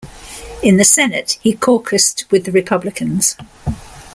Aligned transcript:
In 0.63 0.77
the 0.77 0.83
Senate, 0.83 1.37
he 1.41 1.55
caucused 1.55 2.23
with 2.31 2.45
the 2.45 2.51
Republicans. 2.51 3.37